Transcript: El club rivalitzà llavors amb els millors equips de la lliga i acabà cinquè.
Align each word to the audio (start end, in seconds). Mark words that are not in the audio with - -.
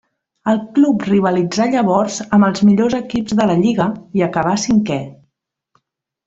El 0.51 0.59
club 0.77 1.03
rivalitzà 1.09 1.67
llavors 1.75 2.17
amb 2.37 2.47
els 2.49 2.63
millors 2.69 2.97
equips 3.01 3.37
de 3.41 3.47
la 3.53 3.59
lliga 3.61 3.87
i 4.21 4.25
acabà 4.31 4.57
cinquè. 4.67 4.99